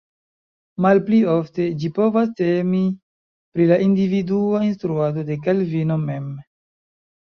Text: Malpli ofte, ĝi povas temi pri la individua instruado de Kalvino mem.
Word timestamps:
Malpli 0.85 1.19
ofte, 1.33 1.67
ĝi 1.83 1.91
povas 1.99 2.33
temi 2.41 2.81
pri 2.97 3.71
la 3.75 3.81
individua 3.89 4.67
instruado 4.73 5.31
de 5.33 5.43
Kalvino 5.49 6.05
mem. 6.13 6.31